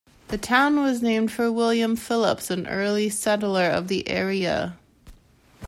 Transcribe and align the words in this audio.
The 0.29 0.37
town 0.39 0.79
was 0.81 1.03
named 1.03 1.31
for 1.31 1.51
William 1.51 1.95
Phillips, 1.95 2.49
an 2.49 2.65
early 2.65 3.07
settler 3.07 3.69
of 3.69 3.87
the 3.87 4.09
area. 4.09 4.79